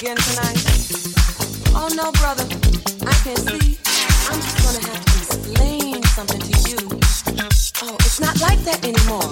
[0.00, 0.58] again tonight.
[1.74, 2.44] Oh, no, brother.
[3.06, 3.78] I can see.
[4.28, 6.78] I'm just gonna have to explain something to you.
[7.82, 9.30] Oh, it's not like that anymore.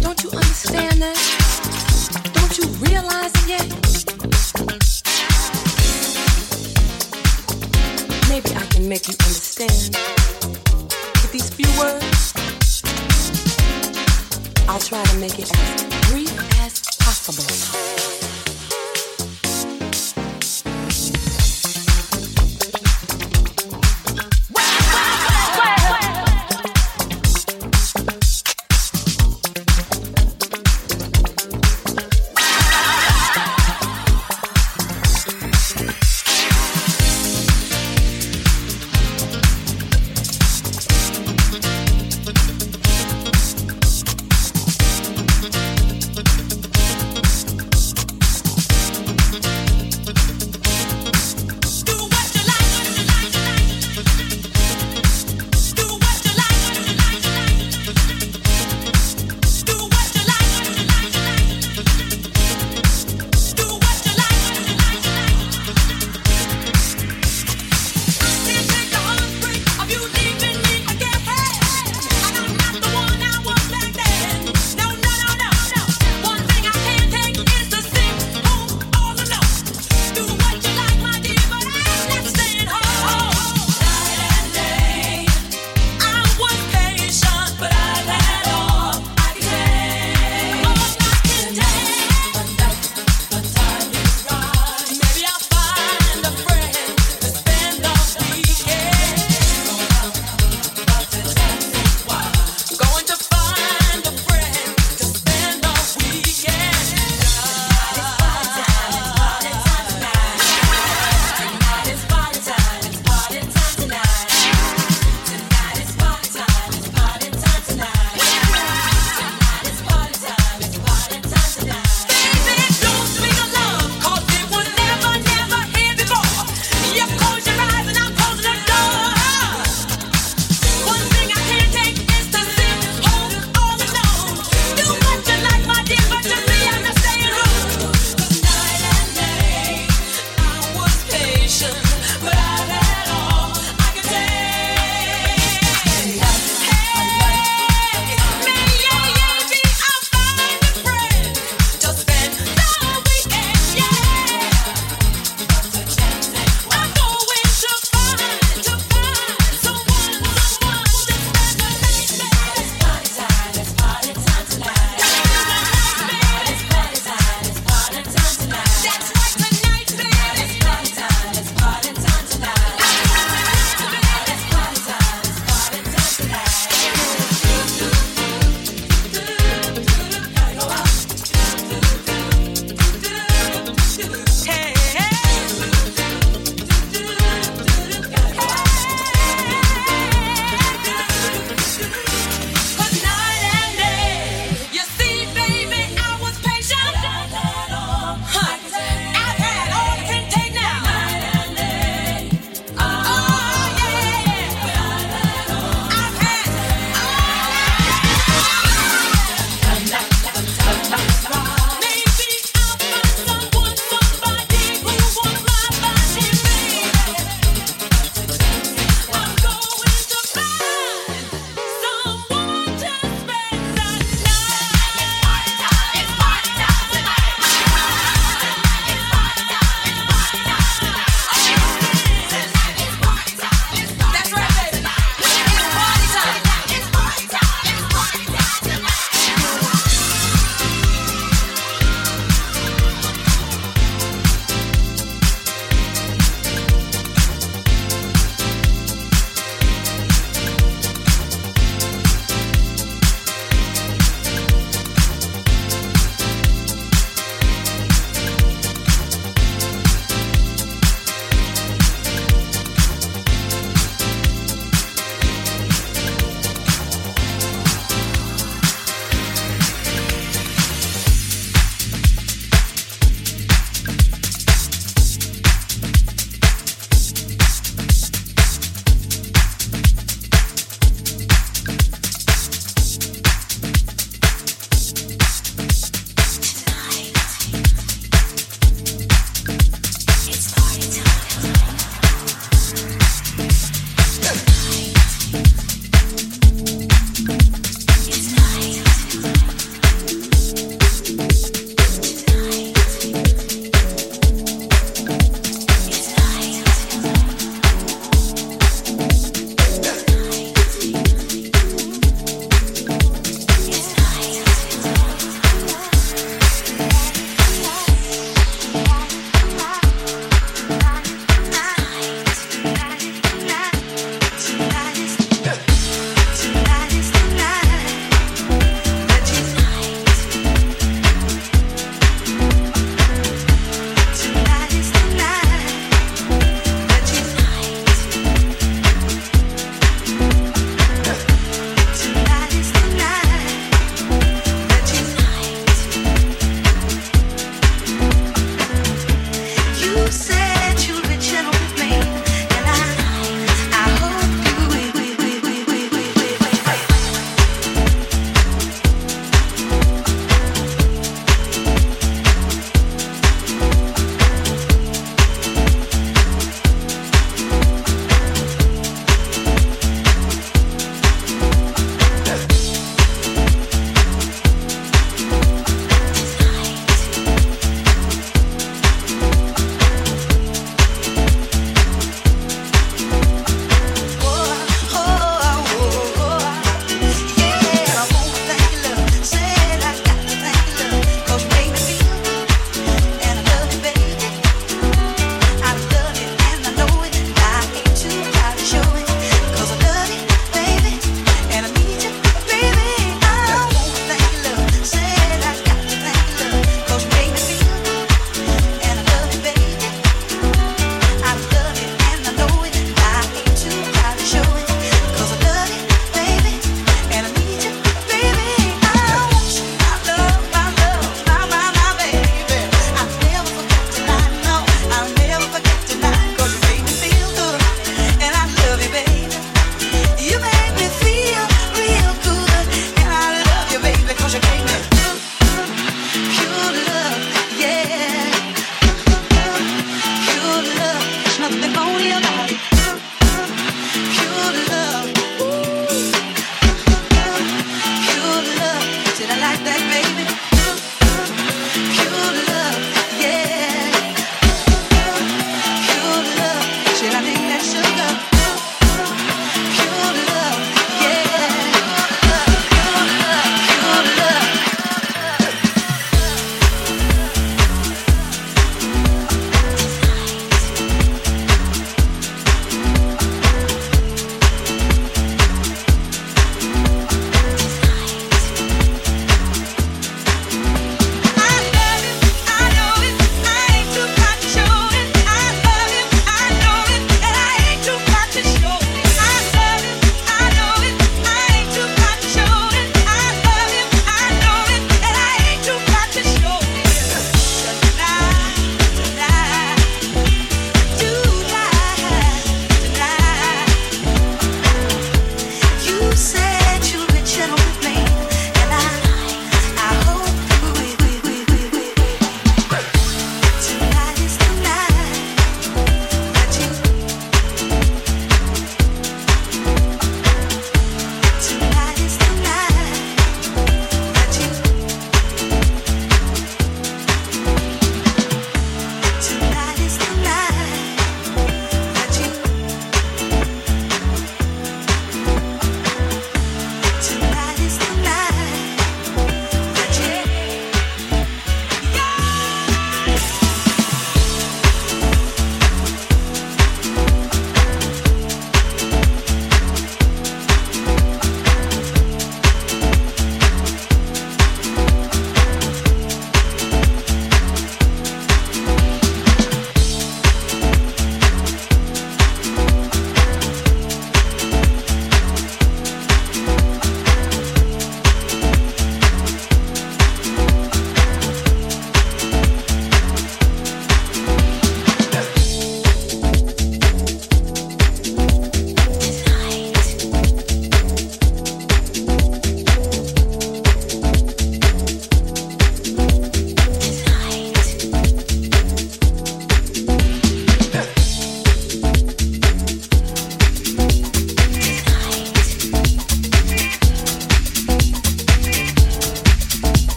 [0.00, 1.18] Don't you understand that?
[2.32, 3.66] Don't you realize it yet?
[8.28, 9.96] Maybe I can make you understand
[11.20, 12.32] with these few words.
[14.68, 18.53] I'll try to make it as brief as possible.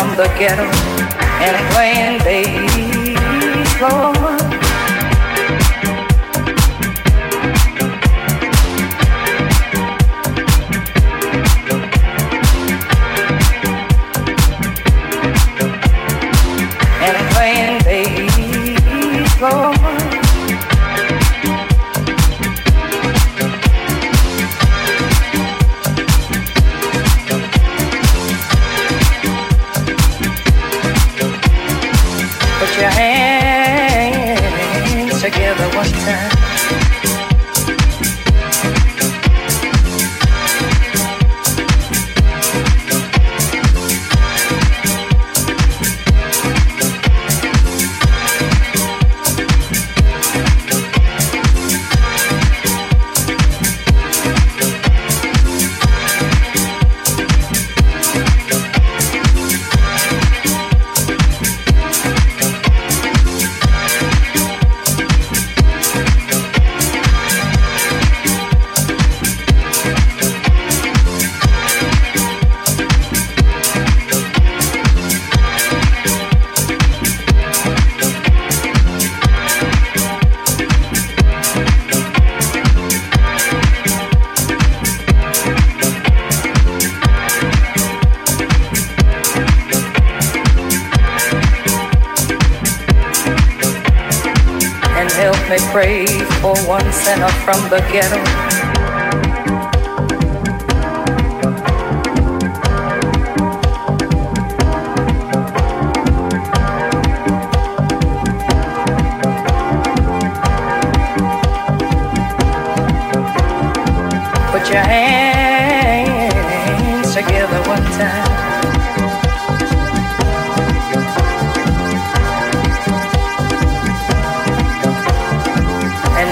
[0.00, 0.79] From the ghetto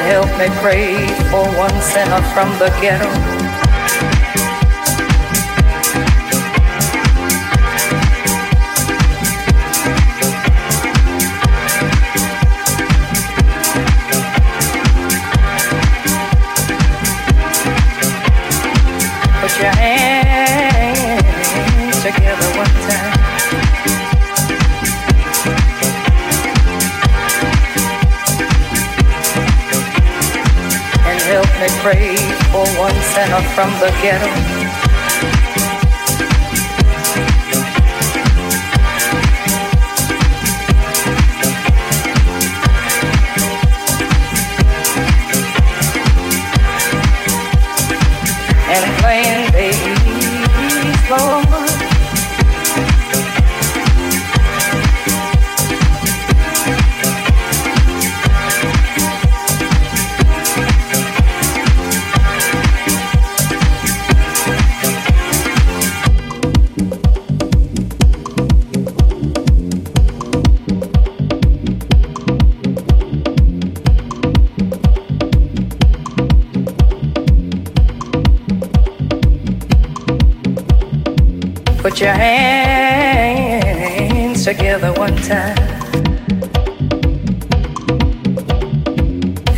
[0.08, 3.37] help me pray for one sinner from the ghetto.
[31.92, 32.16] Pray
[32.52, 34.67] for one sinner from the ghetto.
[84.54, 85.58] Together one time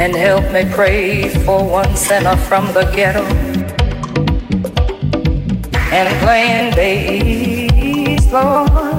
[0.01, 3.23] and help me pray for one sinner from the ghetto
[5.93, 8.90] and playing bass, Lord.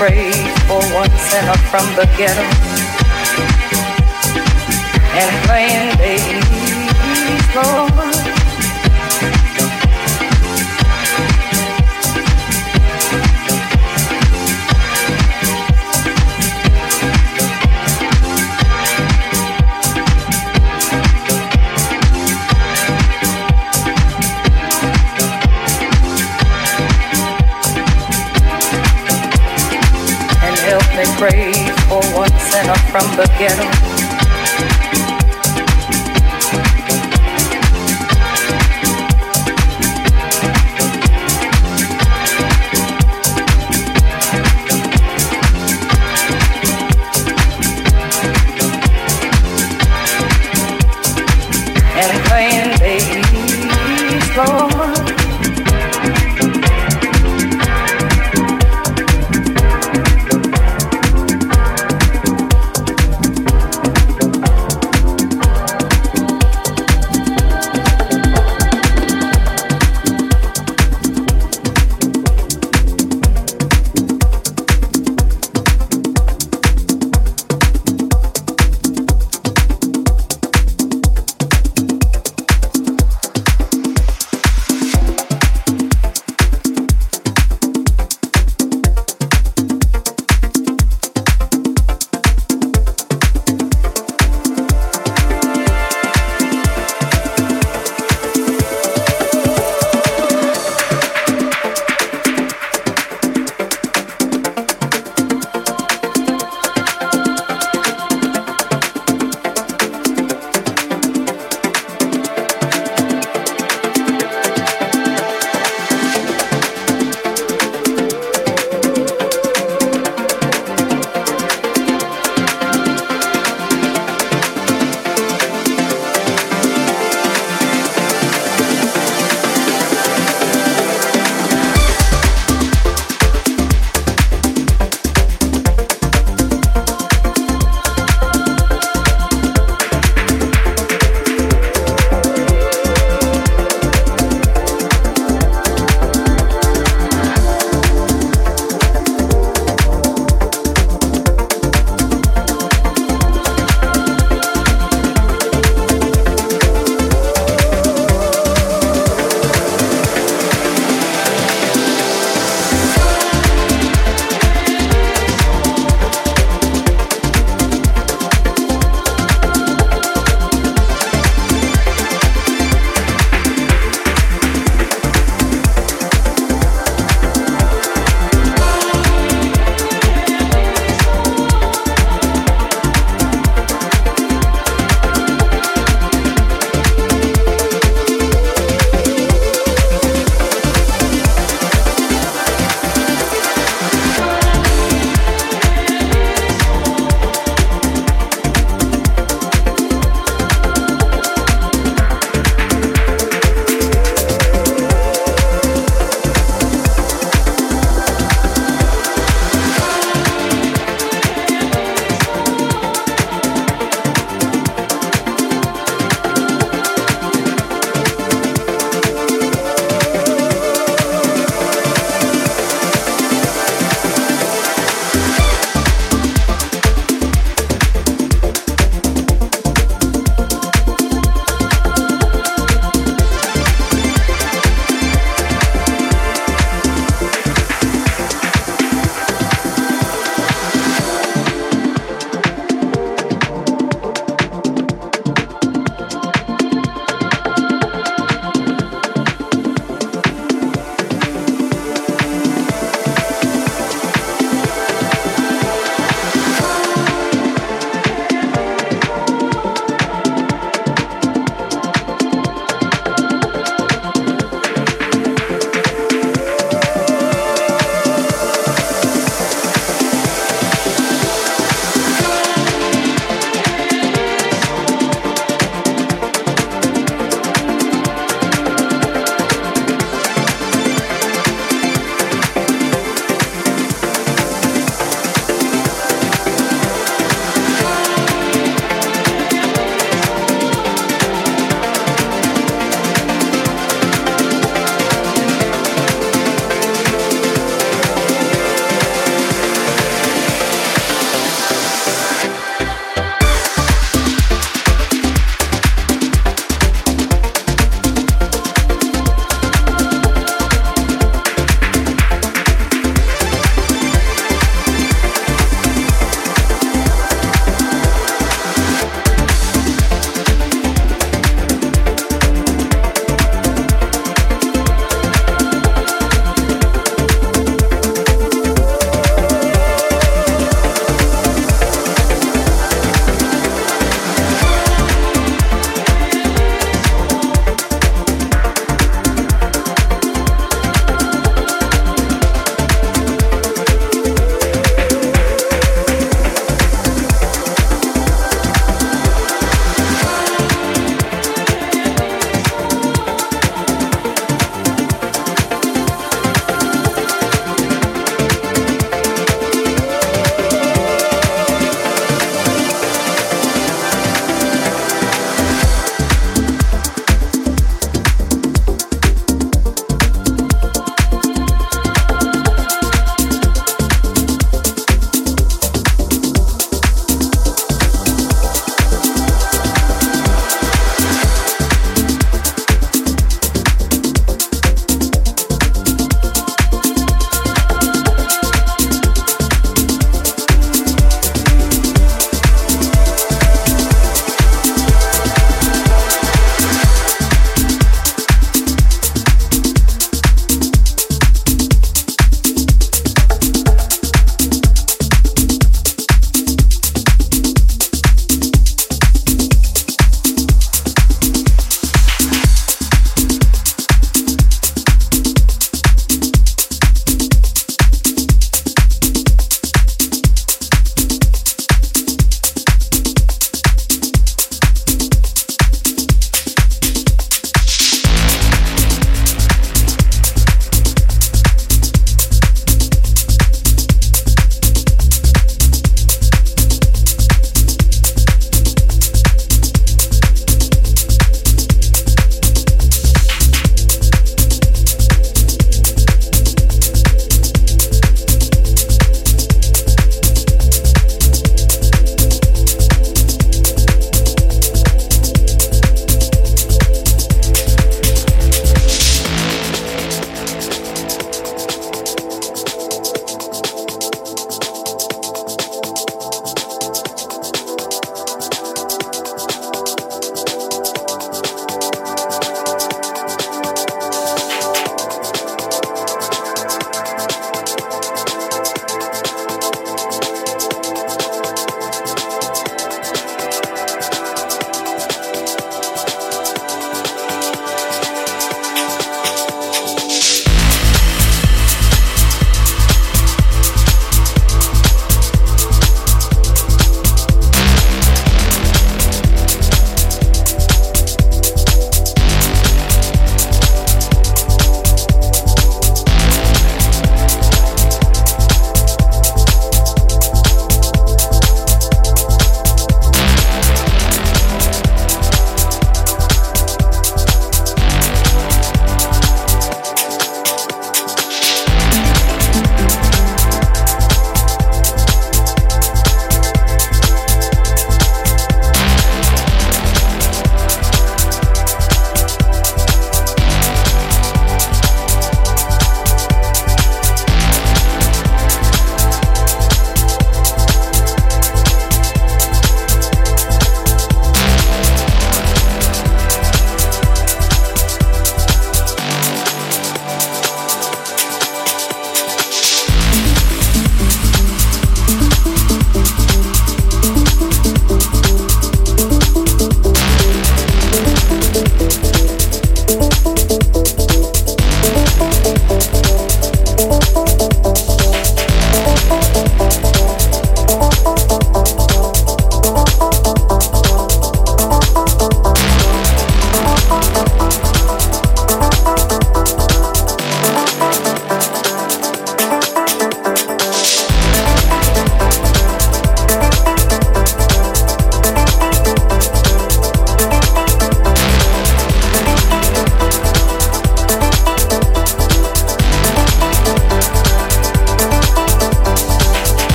[0.00, 2.89] Help me pray for one sinner from the ghetto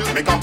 [0.00, 0.33] rats, we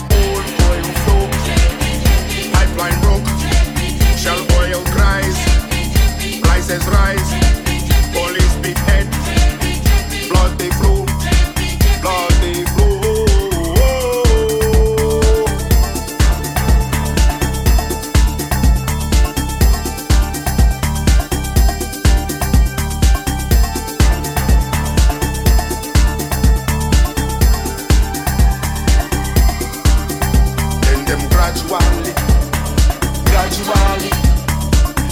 [33.42, 34.12] gradually,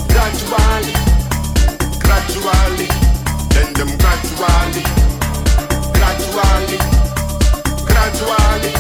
[0.08, 0.94] gradually,
[2.00, 2.88] gradually.
[3.50, 4.86] Then them gradually,
[5.98, 6.78] gradually,
[7.90, 8.74] gradually.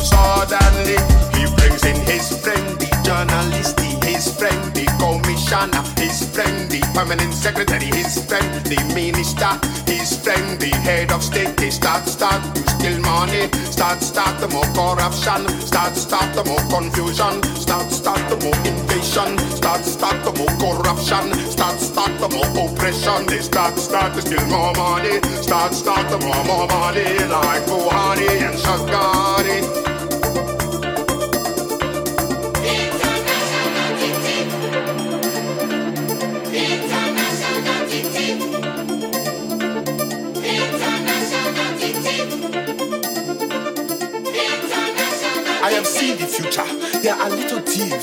[0.00, 0.96] Suddenly,
[1.36, 3.78] he brings in his friend, the journalist,
[4.16, 9.52] his friend, the commissioner, his friend, the permanent secretary, his friend, the minister,
[9.84, 11.54] his friend, the head of state.
[11.58, 16.64] They start, start to steal money, start, start the more corruption, start, start the more
[16.72, 22.50] confusion, start, start the more invasion, start, start the more corruption, start, start the more
[22.64, 23.26] oppression.
[23.26, 28.32] They start, start to steal more money, start, start the more, more money, like Buhari
[28.48, 29.95] and Shagari.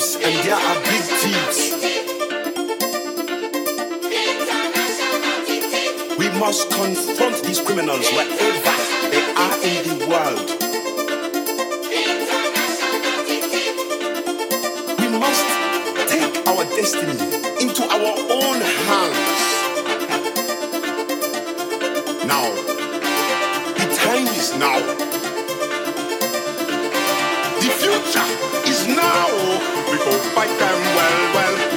[0.03, 1.71] And there are big thieves.
[6.19, 8.75] We must confront these criminals wherever
[9.11, 10.47] they are in the world.
[14.99, 15.47] We must
[16.11, 17.17] take our destiny
[17.63, 18.59] into our own
[18.89, 19.39] hands.
[22.27, 22.45] Now,
[23.79, 24.79] the time is now.
[27.61, 28.52] The future.
[29.91, 31.35] We go fight them well.
[31.35, 31.72] Well,